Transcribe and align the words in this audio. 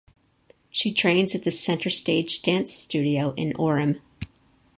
She 0.71 0.91
trains 0.93 1.35
at 1.35 1.43
the 1.43 1.51
Center 1.51 1.91
Stage 1.91 2.41
dance 2.41 2.73
studio 2.73 3.35
in 3.37 3.53
Orem. 3.53 4.01